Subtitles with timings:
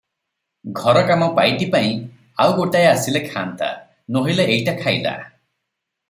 [0.77, 1.91] ଘର କାମ ପାଇଟିପାଇଁ
[2.45, 3.69] ଆଉ ଗୋଟାଏ ଆସିଲେ ଖାଆନ୍ତା,
[4.17, 5.13] ନୋହିଲେ ଏଇଟା ଖାଇଲା।